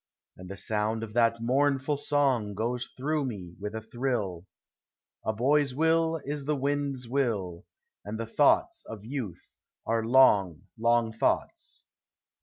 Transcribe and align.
And 0.35 0.49
the 0.49 0.57
sound 0.57 1.03
of 1.03 1.13
that 1.13 1.43
mournful 1.43 1.95
song 1.95 2.55
Goes 2.55 2.89
through 2.97 3.23
me 3.23 3.55
with 3.59 3.75
a 3.75 3.81
thrill:" 3.81 4.47
A 5.23 5.31
boy's 5.31 5.75
will 5.75 6.19
is 6.23 6.45
the 6.45 6.55
wind's 6.55 7.07
will, 7.07 7.65
And 8.03 8.19
the 8.19 8.25
thoughts 8.25 8.83
of 8.87 9.05
youth 9.05 9.53
are 9.85 10.03
long, 10.03 10.63
long 10.75 11.13
thoughts." 11.13 11.83